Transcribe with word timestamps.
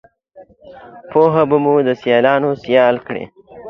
پوهه 1.09 1.43
به 1.49 1.57
مو 1.63 1.73
دسیالانوسیال 1.87 2.95
کړي 3.05 3.23